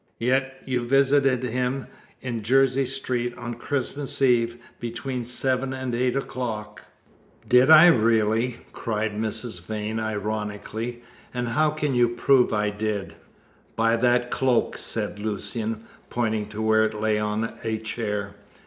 "Yet 0.17 0.63
you 0.65 0.87
visited 0.87 1.43
him 1.43 1.85
in 2.21 2.41
Jersey 2.41 2.85
Street 2.85 3.37
on 3.37 3.53
Christmas 3.53 4.19
Eve, 4.19 4.57
between 4.79 5.27
seven 5.27 5.73
and 5.73 5.93
eight 5.93 6.15
o'clock." 6.15 6.85
"Did 7.47 7.69
I, 7.69 7.85
really?" 7.85 8.57
cried 8.73 9.11
Mrs. 9.15 9.61
Vrain, 9.63 9.99
ironically, 9.99 11.03
"and 11.35 11.49
how 11.49 11.69
can 11.69 11.93
you 11.93 12.09
prove 12.09 12.51
I 12.51 12.71
did?" 12.71 13.13
"By 13.75 13.95
that 13.95 14.31
cloak," 14.31 14.75
said 14.75 15.19
Lucian, 15.19 15.83
pointing 16.09 16.49
to 16.49 16.63
where 16.63 16.83
it 16.83 16.95
lay 16.99 17.19
on 17.19 17.53
a 17.63 17.77
chair. 17.77 18.33